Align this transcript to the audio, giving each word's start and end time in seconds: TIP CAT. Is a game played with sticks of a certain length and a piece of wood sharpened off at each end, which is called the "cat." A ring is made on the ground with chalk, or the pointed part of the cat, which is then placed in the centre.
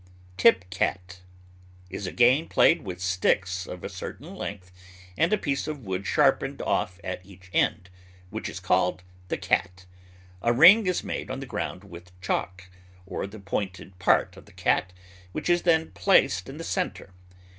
TIP 0.35 0.65
CAT. 0.71 1.19
Is 1.91 2.07
a 2.07 2.11
game 2.11 2.47
played 2.47 2.81
with 2.81 2.99
sticks 2.99 3.67
of 3.67 3.83
a 3.83 3.87
certain 3.87 4.33
length 4.33 4.71
and 5.15 5.31
a 5.31 5.37
piece 5.37 5.67
of 5.67 5.85
wood 5.85 6.07
sharpened 6.07 6.59
off 6.63 6.99
at 7.03 7.23
each 7.23 7.51
end, 7.53 7.91
which 8.31 8.49
is 8.49 8.59
called 8.59 9.03
the 9.27 9.37
"cat." 9.37 9.85
A 10.41 10.53
ring 10.53 10.87
is 10.87 11.03
made 11.03 11.29
on 11.29 11.39
the 11.39 11.45
ground 11.45 11.83
with 11.83 12.19
chalk, 12.19 12.71
or 13.05 13.27
the 13.27 13.37
pointed 13.39 13.99
part 13.99 14.35
of 14.35 14.45
the 14.45 14.53
cat, 14.53 14.91
which 15.33 15.51
is 15.51 15.61
then 15.61 15.91
placed 15.91 16.49
in 16.49 16.57
the 16.57 16.63
centre. 16.63 17.11